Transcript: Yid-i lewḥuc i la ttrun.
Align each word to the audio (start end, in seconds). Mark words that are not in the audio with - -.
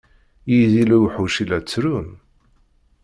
Yid-i 0.51 0.83
lewḥuc 0.89 1.35
i 1.43 1.45
la 1.49 1.59
ttrun. 1.61 2.09